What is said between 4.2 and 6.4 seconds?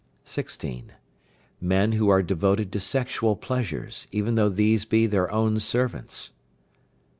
though these be their own servants.